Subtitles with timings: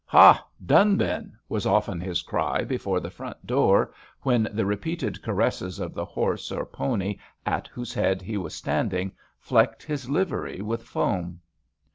[0.05, 0.43] "Ha!
[0.65, 3.93] done then!" was often his cry before the front door,
[4.23, 9.11] when the repeated caresses of the horse or pony at whose head he was standing
[9.37, 11.39] flecked his livery with foam.